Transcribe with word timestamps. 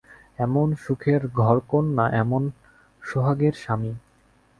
এমন 0.37 0.67
সুখের 0.75 1.21
ঘরকন্না–এমন 1.37 2.43
সোহাগের 3.03 3.53
স্বামী। 3.53 3.93